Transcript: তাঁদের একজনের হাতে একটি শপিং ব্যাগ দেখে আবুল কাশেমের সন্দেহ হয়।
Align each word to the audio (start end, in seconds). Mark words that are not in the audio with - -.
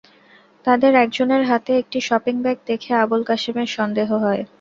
তাঁদের 0.65 0.93
একজনের 0.97 1.43
হাতে 1.49 1.71
একটি 1.77 1.99
শপিং 2.07 2.35
ব্যাগ 2.43 2.57
দেখে 2.67 2.91
আবুল 3.03 3.21
কাশেমের 3.29 3.69
সন্দেহ 3.77 4.09
হয়। 4.23 4.41